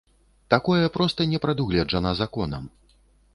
Такое 0.53 0.85
проста 0.95 1.27
не 1.33 1.41
прадугледжана 1.43 2.15
законам. 2.23 2.69